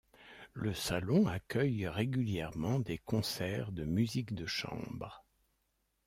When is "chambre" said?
4.47-5.23